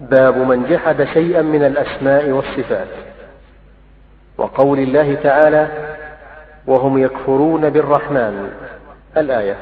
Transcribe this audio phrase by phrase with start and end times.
[0.00, 2.88] باب من جحد شيئا من الأسماء والصفات.
[4.38, 5.68] وقول الله تعالى
[6.66, 8.50] وهم يكفرون بالرحمن.
[9.16, 9.56] الآية.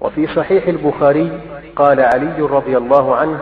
[0.00, 1.40] وفي صحيح البخاري
[1.76, 3.38] قال علي رضي الله عنه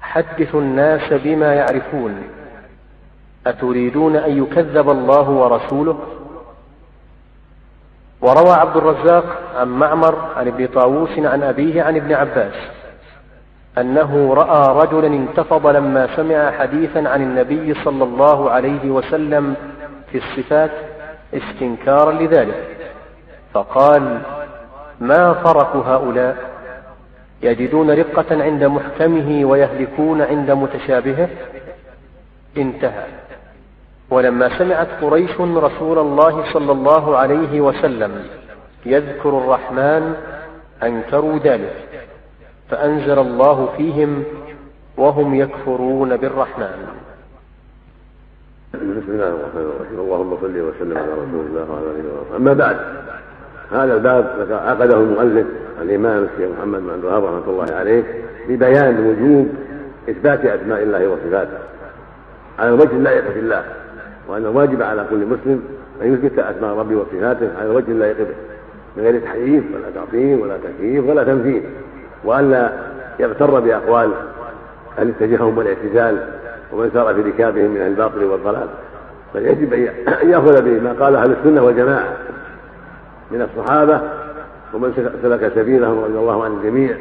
[0.00, 2.22] حدثوا الناس بما يعرفون.
[3.46, 5.98] أتريدون أن يكذب الله ورسوله؟
[8.20, 9.24] وروى عبد الرزاق
[9.56, 12.75] عن معمر عن ابن طاووس عن أبيه عن ابن عباس.
[13.78, 19.54] أنه رأى رجلا انتفض لما سمع حديثا عن النبي صلى الله عليه وسلم
[20.12, 20.70] في الصفات
[21.34, 22.76] استنكارا لذلك.
[23.54, 24.20] فقال
[25.00, 26.36] ما فرق هؤلاء؟
[27.42, 31.28] يجدون رقة عند محكمه ويهلكون عند متشابهه؟
[32.56, 33.04] انتهى.
[34.10, 38.26] ولما سمعت قريش رسول الله صلى الله عليه وسلم
[38.86, 40.14] يذكر الرحمن
[40.82, 41.95] أنكروا ذلك.
[42.70, 44.24] فأنزل الله فيهم
[44.96, 46.86] وهم يكفرون بالرحمن.
[48.74, 50.00] بسم الله الرحمن الرحيم.
[50.00, 52.36] اللهم صل وسلم على رسول الله وعلى آله وصحبه.
[52.36, 52.76] أما بعد
[53.72, 55.46] هذا الباب عقده المؤلف
[55.82, 58.02] الإمام الشيخ محمد بن عبد الوهاب رحمة الله عليه
[58.48, 59.48] ببيان وجوب
[60.10, 61.58] إثبات أسماء الله وصفاته.
[62.58, 63.64] على الوجه اللائق في الله
[64.28, 65.62] وأن الواجب على كل مسلم
[66.02, 68.34] أن يثبت أسماء ربه وصفاته على الوجه اللائق به
[68.96, 71.62] من غير تحريف ولا تعطيل ولا تكييف ولا تمثيل
[72.24, 72.72] والا
[73.18, 74.10] يغتر بأقوال
[74.98, 76.28] أهل التجهم والاعتزال
[76.72, 78.68] ومن سار في ركابهم من الباطل والضلال.
[79.34, 79.72] بل يجب
[80.22, 82.16] أن يأخذ بما قال أهل السنة والجماعة
[83.30, 84.00] من الصحابة
[84.74, 86.96] ومن سلك سبيلهم رضي الله عن الجميع.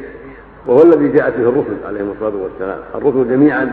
[0.68, 2.80] وهو الذي جاءت به الرسل عليهم الصلاة والسلام.
[2.96, 3.72] الرسل جميعا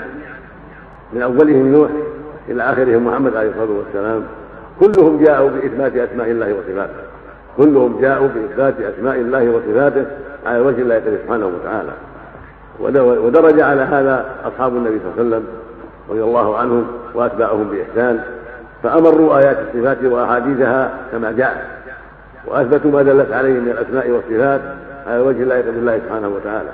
[1.12, 1.90] من أولهم نوح
[2.48, 4.22] إلى آخرهم محمد عليه الصلاة والسلام.
[4.80, 7.02] كلهم جاءوا بإثبات أسماء الله وصفاته.
[7.56, 10.06] كلهم جاءوا بإثبات أسماء الله وصفاته.
[10.46, 11.92] على وجه الله سبحانه وتعالى.
[13.24, 15.44] ودرج على هذا أصحاب النبي صلى الله عليه وسلم
[16.10, 18.24] رضي الله عنهم وأتباعهم بإحسان
[18.82, 21.66] فأمروا آيات الصفات وأحاديثها كما جاءت
[22.46, 24.60] وأثبتوا ما دلت عليه من الأسماء والصفات
[25.06, 26.70] على وجه الله بالله سبحانه وتعالى.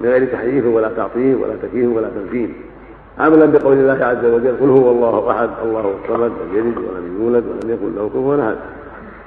[0.00, 2.52] من غير تحريف ولا تعطيل ولا تكييف ولا تمثيل
[3.18, 7.44] عملا بقول الله عز وجل قل هو الله أحد الله الصمد لم يلد ولم يولد
[7.44, 8.56] ولم يكن له كفوا أحد.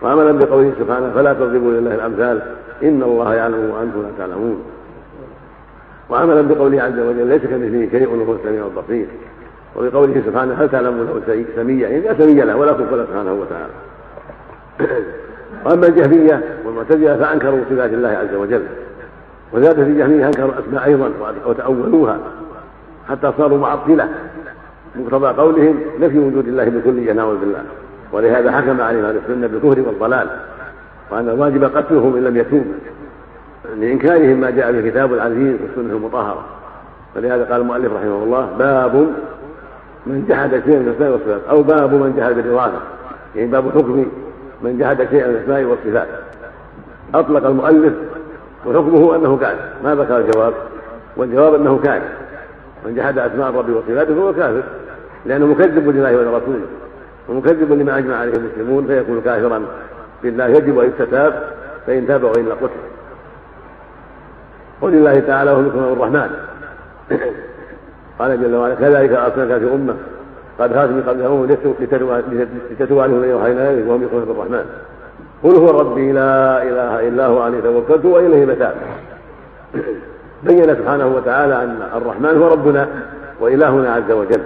[0.04, 2.42] وعملا بقوله سبحانه فلا تضربوا لله الأمثال
[2.84, 4.64] إن الله يعلم وأنتم لا تعلمون.
[6.10, 9.06] وعملا بقوله عز وجل ليس كمثله شيء وهو السميع البصير.
[9.76, 13.74] وبقوله سبحانه هل تعلم له سميا يعني لا سمي له ولا كفر سبحانه وتعالى.
[15.66, 18.64] وأما الجهمية والمعتزلة فأنكروا صفات الله عز وجل.
[19.54, 21.12] وزاد في الجهمية أنكروا الأسماء أيضا
[21.46, 22.20] وتأولوها.
[23.10, 24.10] حتى صاروا معطلة.
[24.96, 27.64] مقتضى قولهم نفي وجود الله بكلية نعوذ بالله.
[28.14, 30.28] ولهذا حكم عليهم أهل السنة بالكفر والضلال
[31.12, 32.74] وأن الواجب قتلهم إن لم يتوبوا
[33.80, 36.46] لإنكارهم ما جاء في الكتاب العزيز والسنة المطهرة.
[37.16, 39.08] فلهذا قال المؤلف رحمه الله باب
[40.08, 42.80] من جحد شيئا من الأسماء والصفات أو باب من جحد بالإضافة
[43.36, 44.06] يعني باب حكم
[44.62, 46.08] من جحد شيئا من الأسماء والصفات.
[47.16, 47.94] أطلق المؤلف
[48.66, 50.54] وحكمه أنه كافر ما ذكر الجواب؟
[51.18, 52.08] والجواب أنه كافر
[52.86, 54.64] من جحد أسماء الرب وصفاته فهو كافر
[55.26, 56.66] لأنه مكذب لله ولرسوله.
[57.30, 59.62] ومكذب لما أجمع عليه المسلمون فيكون كافرا
[60.24, 61.44] بالله يجب أن يستتاب
[61.88, 62.70] فإن تاب والا قتل
[64.82, 66.30] قول الله تعالى وهم يكرمون الرحمن.
[68.20, 69.96] قال جل وعلا كذلك أرسلناك في أمة
[70.60, 71.46] قد خلت من قبلهم
[72.72, 74.66] لتتلو عليهم الذي اوحينا اليك وهم يكرمون الرحمن.
[75.44, 78.76] قل هو ربي لا إله إلا هو عليه توكلت وإليه متاب
[80.44, 82.88] بين سبحانه وتعالى أن الرحمن هو ربنا
[83.40, 84.42] وإلهنا عز وجل.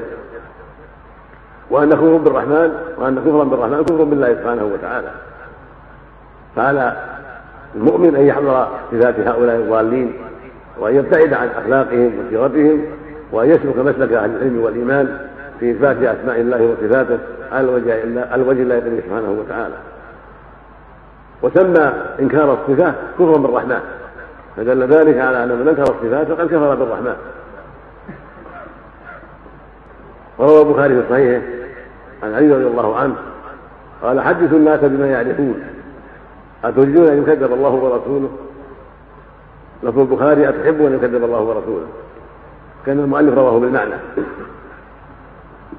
[1.70, 5.12] وان كفر بالرحمن وان كفرا بالرحمن كفر بالله سبحانه وتعالى.
[6.56, 6.96] فعلى
[7.76, 10.14] المؤمن أن يحضر صفات هؤلاء الضالين
[10.80, 12.86] وأن يبتعد عن أخلاقهم وسيرتهم
[13.32, 15.20] وأن يسلك مسلك أهل العلم والإيمان
[15.60, 17.18] في إثبات أسماء الله وصفاته
[17.52, 17.94] على وجه
[18.32, 19.76] على وجه الله سبحانه وتعالى.
[21.42, 23.82] وسمى إنكار الصفات كفرا بالرحمن.
[24.58, 27.16] فدل ذلك على ان من أنكر الصفات فقد كفر بالرحمن.
[30.38, 31.57] وروى البخاري في صحيحه
[32.24, 33.16] عن علي رضي الله عنه
[34.02, 35.64] قال حدثوا الناس بما يعرفون.
[36.64, 38.30] أتريدون أن يكذب الله ورسوله؟
[39.84, 41.88] لفظ البخاري أتحبون أن يكذب الله ورسوله؟
[42.86, 43.96] كان المؤلف رواه بالمعنى.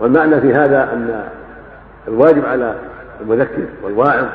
[0.00, 1.28] والمعنى في هذا أن
[2.08, 2.74] الواجب على
[3.20, 4.26] المذكر والواعظ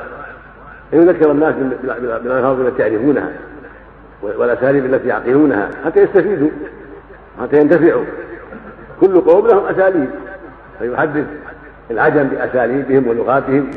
[0.94, 3.32] أن يذكر الناس بالألفاظ التي يعرفونها
[4.22, 6.50] والأساليب التي يعقلونها حتى يستفيدوا
[7.42, 8.06] حتى ينتفعوا.
[9.02, 10.10] كل قوم لهم أساليب
[10.80, 11.26] فيحدث
[11.92, 13.72] العجم بأساليبهم ولغاتهم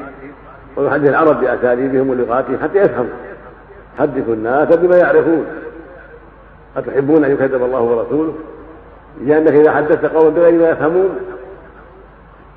[0.76, 3.10] ويحدث العرب بأساليبهم ولغاتهم حتى يفهموا.
[3.98, 5.46] حدثوا الناس بما يعرفون.
[6.76, 8.34] أتحبون أن يكذب الله ورسوله؟
[9.24, 11.18] لأنك إذا حدثت قوما بغير ما يفهمون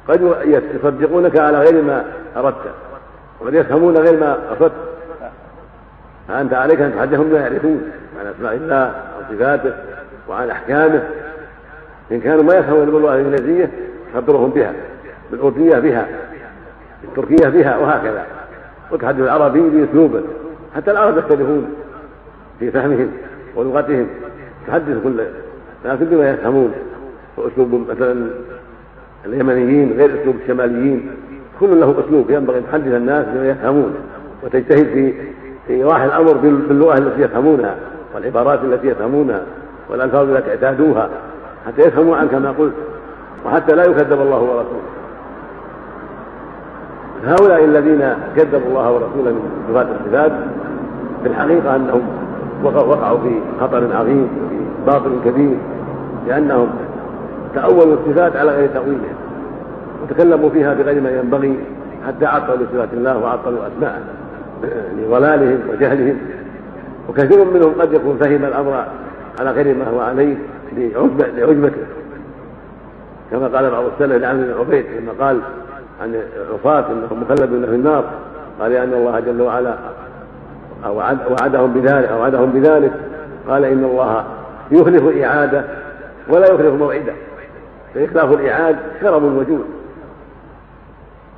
[0.08, 2.06] قد يصدقونك على غير ما
[2.38, 2.56] أردت
[3.40, 4.72] وقد يفهمون غير ما قصدت
[6.28, 9.74] فأنت عليك أن تحدثهم بما يعرفون عن أسماء الله عن صفاته
[10.28, 11.04] وعن أحكامه.
[12.12, 13.72] إن كانوا ما يفهمون باللغة الإنجليزية
[14.16, 14.74] خبرهم بها.
[15.32, 16.08] بالأردية بها
[17.02, 18.26] بالتركية بها وهكذا.
[18.92, 20.22] وتحدث العربي بأسلوبه
[20.76, 21.76] حتى العرب يختلفون
[22.60, 23.12] في فهمهم
[23.56, 24.08] ولغتهم.
[24.68, 25.24] تحدث كل
[25.86, 26.74] لكن بما يفهمون.
[27.38, 28.28] وأسلوب مثلا
[29.26, 31.12] اليمنيين غير أسلوب الشماليين
[31.60, 33.96] كل له أسلوب ينبغي أن تحدث الناس بما يفهمون.
[34.44, 34.88] وتجتهد
[35.68, 37.76] في ايضاح الأمر باللغة التي يفهمونها
[38.16, 39.42] والعبارات التي يفهمونها
[39.90, 41.10] والألفاظ التي اعتادوها
[41.68, 42.74] حتى يفهموا عنك ما قلت.
[43.46, 44.82] وحتى لا يكذب الله ورسوله.
[47.26, 50.32] هؤلاء الذين كذبوا الله ورسوله من صفات الصفات
[51.24, 52.02] في الحقيقة أنهم
[52.64, 55.58] وقعوا في خطر عظيم وفي باطل كبير
[56.28, 56.70] لأنهم
[57.56, 59.16] تأولوا الصفات على غير تأويلها
[60.04, 61.60] وتكلموا فيها بغير ما ينبغي
[62.08, 64.02] حتى عطلوا صفات الله وعطلوا أسماءه
[64.98, 66.18] لضلالهم وجهلهم
[67.10, 68.86] وكثير منهم قد يكون فهم الأمر
[69.40, 70.36] على غير ما هو عليه
[70.78, 71.86] لعجبته.
[73.32, 75.40] كما قال بعض السلف لعمرو بن عبيد لما قال
[76.02, 78.04] عن العصاة انهم مخلدون في النار
[78.60, 79.76] قال لأن الله جل وعلا
[81.30, 82.92] وعدهم بذلك أو وعدهم بذلك
[83.48, 84.24] قال إن الله
[84.72, 85.64] يخلف الإعادة
[86.30, 87.14] ولا يخلف موعدة
[87.96, 89.66] فإخلاف الإعاد كرم الوجود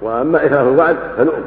[0.01, 1.43] وأما إخلاف الوعد فنؤم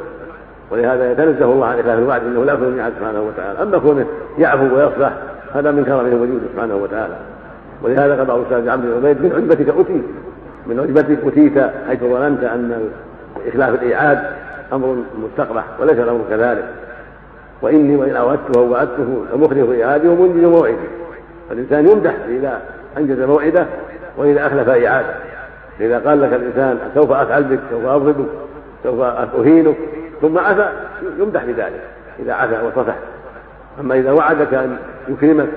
[0.71, 4.05] ولهذا يتنزه الله عن إخلاف الوعد إنه لا يخلف الميعاد سبحانه وتعالى أما كونه
[4.37, 5.13] يعفو ويصلح
[5.53, 7.15] هذا من كرمه الوجود سبحانه وتعالى
[7.83, 10.03] ولهذا بعض الأستاذ عبد بن عبيد من عجبتك أتيت
[10.67, 12.89] من عجبتك أتيت حيث ظننت أن
[13.47, 14.19] إخلاف الإيعاد
[14.73, 16.65] أمر مستقبح وليس الأمر كذلك.
[17.61, 20.87] وإني وإن أوعدته ووعدته لمخلف إيعادي ومنجز موعدي.
[21.49, 22.61] فالإنسان يمدح إذا
[22.97, 23.65] أنجز موعده
[24.17, 25.15] وإذا أخلف إعادة
[25.79, 28.25] إذا قال لك الإنسان سوف أفعل بك سوف أضربك
[28.83, 29.75] سوف أهينك
[30.21, 30.69] ثم عفى
[31.19, 31.81] يمدح بذلك
[32.19, 32.95] إذا عفى وصفح.
[33.79, 34.77] أما إذا وعدك أن
[35.07, 35.47] يكرمك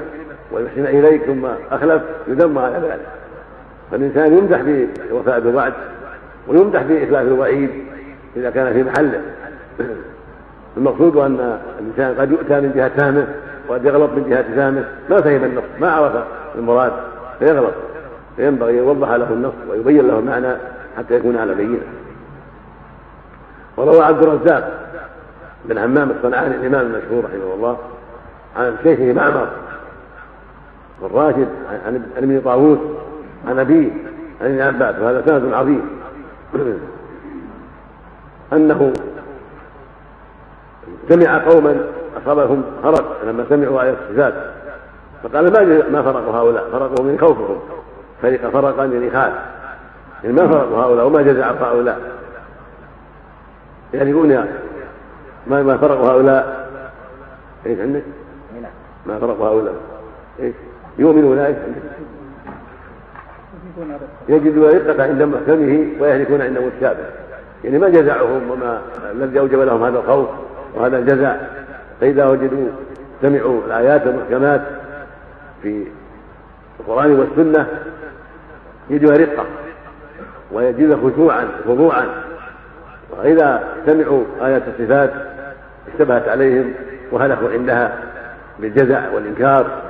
[0.53, 3.07] ويحسن إليك ثم أخلف يذم على ذلك.
[3.91, 4.63] فالإنسان يمدح
[5.11, 5.73] بوفاء بالوعد
[6.49, 7.71] ويمدح بإخلاف الوعيد
[8.37, 9.21] إذا كان في محله.
[10.77, 13.27] المقصود أن الإنسان قد يؤتى من جهة فهمه
[13.69, 14.85] وقد يغلط من جهة فهمه.
[15.11, 16.13] ما فهم النص ما عرف
[16.59, 16.93] المراد
[17.39, 17.75] فيغلط
[18.37, 20.57] فينبغي أن يوضح له النص ويبين له المعنى
[20.97, 21.79] حتى يكون على بينة.
[23.77, 24.89] وروى عبد الرزاق
[25.65, 27.79] بن همام الصنعاني الإمام المشهور رحمه الله
[28.57, 29.49] عن شيخه معمر
[31.03, 31.49] بن راشد
[31.87, 32.79] عن ابن طاووس
[33.47, 33.91] عن ابيه
[34.41, 35.83] عن ابن عباس وهذا سند عظيم.
[38.53, 38.93] أنه
[41.09, 41.81] سمع قوما
[42.23, 44.35] أصابهم خرق لما سمعوا إيه الصفات.
[45.23, 47.59] فقال ما ما فرقوا هؤلاء؟ فرقوا من خوفهم.
[48.23, 49.33] فرق فرقا يعني خاف
[50.25, 52.01] يعني ما فرقوا هؤلاء؟ وما جزع هؤلاء؟
[53.95, 54.45] يعني يقول
[55.47, 56.69] ما ما فرقوا هؤلاء؟
[57.67, 58.03] إيش عندك؟
[59.07, 59.75] ما فرقوا هؤلاء.
[60.41, 60.55] إيش؟
[60.99, 61.57] يؤمنون إيش
[64.29, 67.05] يجدون رقة عند محكمه ويهلكون عند متشابه.
[67.65, 68.81] يعني ما جزعهم وما
[69.13, 70.29] الذي اوجب لهم هذا الخوف
[70.75, 71.37] وهذا الجزع.
[72.01, 72.69] فإذا وجدوا
[73.23, 74.61] سمعوا الآيات المحكمات
[75.63, 75.87] في
[76.81, 77.67] القرآن والسنة
[78.91, 79.47] يجدها رقة
[80.53, 82.07] ويجدها خشوعا خضوعا
[83.11, 85.11] وإذا سمعوا آية الصفات
[85.93, 86.73] اشتبهت عليهم
[87.13, 87.99] وهلكوا عندها
[88.59, 89.88] بالجزع والإنكار.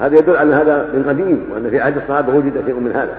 [0.00, 3.14] هذا يدل على هذا من قديم وأن في عهد الصحابة وجد شيء من هذا.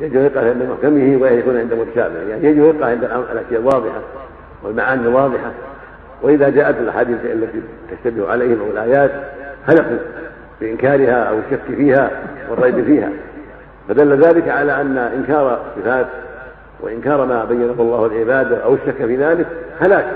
[0.00, 2.18] يجد رقة عند محكمه ويكون عند متشابه.
[2.30, 4.00] يعني يجد رقة عند الأشياء الواضحة
[4.62, 5.50] والمعاني الواضحة
[6.22, 9.10] وإذا جاءت الأحاديث التي تشتبه عليهم أو الآيات
[9.66, 9.96] هلكوا
[10.60, 12.10] بإنكارها أو الشك فيها
[12.50, 13.10] والريب فيها.
[13.88, 16.06] فدل ذلك على أن إنكار الصفات
[16.80, 19.46] وإنكار ما بينه الله العباد أو الشك في ذلك
[19.80, 20.06] هلاك.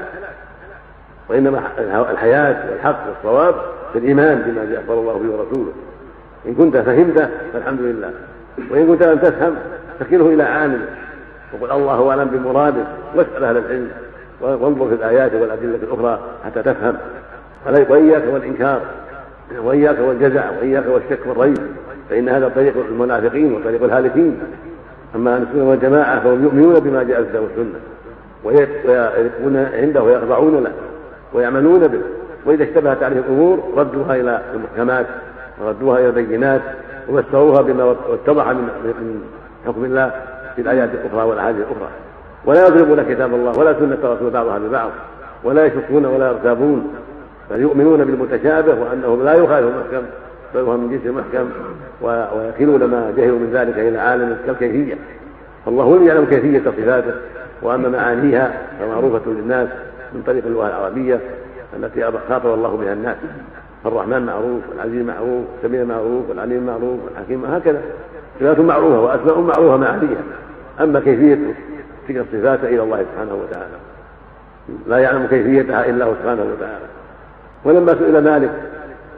[1.29, 1.63] وإنما
[2.11, 3.55] الحياة والحق والصواب
[3.93, 5.73] في الإيمان بما أخبر الله به ورسوله.
[6.47, 8.11] إن كنت فهمته فالحمد لله.
[8.71, 9.55] وإن كنت لم تفهم
[10.01, 10.81] فكله إلى عامل
[11.53, 13.91] وقل الله أعلم بمراده واسأل أهل العلم
[14.41, 16.97] وانظر في الآيات والأدلة الأخرى حتى تفهم.
[17.67, 18.81] وإياك والإنكار
[19.63, 21.59] وإياك والجزع وإياك والشك والريب
[22.11, 24.39] فإن هذا طريق المنافقين وطريق الهالكين.
[25.15, 27.79] أما أهل السنة والجماعة فهم يؤمنون بما جاء في والسنة
[28.45, 30.73] ويقفون عنده ويخضعون له.
[31.33, 32.01] ويعملون به.
[32.47, 35.07] وإذا اشتبهت عليهم الأمور ردوها إلى المحكمات
[35.65, 36.61] وردوها إلى البينات
[37.09, 39.23] وفسروها بما اتضح من
[39.67, 40.13] حكم الله
[40.57, 41.89] في الآيات الأخرى والأحاديث الأخرى.
[42.45, 44.91] ولا يضربون كتاب الله ولا سنة رسول بعضها ببعض
[45.45, 46.95] ولا يشكون ولا يرتابون
[47.51, 50.07] بل يؤمنون بالمتشابه وأنه لا يخالف المحكم
[50.55, 51.51] بل هو من جنس المحكم
[52.01, 54.95] ويكلون ما جهلوا من ذلك إلى عالم كالكيفية.
[55.67, 57.13] فالله هو يعلم كيفية صفاته
[57.63, 59.69] وأما معانيها فمعروفة للناس.
[60.13, 61.21] من طريق اللغة العربية
[61.77, 63.17] التي خاطب الله بها الناس.
[63.87, 67.81] الرحمن معروف والعزيز معروف السميع معروف والعليم معروف والحكيم هكذا.
[68.41, 70.23] صفات معروفة وأسماء معروفة معانيها
[70.81, 71.39] أما كيفية
[72.09, 73.77] تلك الصفات إلى الله سبحانه وتعالى.
[74.87, 76.87] لا يعلم كيفيتها إلا هو سبحانه وتعالى.
[77.65, 78.51] ولما سئل مالك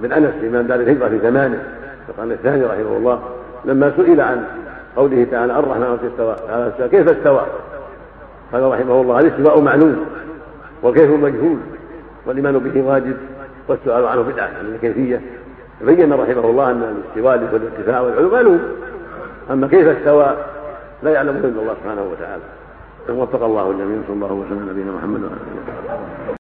[0.01, 1.63] بن أنس إمام دار الهجرة في زمانه
[2.07, 3.21] في القرن الثاني رحمه الله
[3.65, 4.45] لما سئل عن
[4.97, 6.37] قوله تعالى الرحمن استوى.
[6.89, 7.47] كيف استوى؟
[8.53, 10.07] قال رحمه الله الاستواء معلوم
[10.83, 11.59] والكيف مجهول
[12.27, 13.17] والإيمان به واجب
[13.69, 15.21] والسؤال عنه بدعة عن الكيفية.
[15.81, 18.61] بين رحمه الله أن الاستواء والارتفاع والعلو معلوم.
[19.51, 20.37] أما كيف استوى؟
[21.03, 22.43] لا يعلمه إلا الله سبحانه وتعالى.
[23.21, 23.99] وفق الله الجميع.
[24.07, 26.37] صلى الله وسلم على نبينا محمد وعلى آله وصحبه.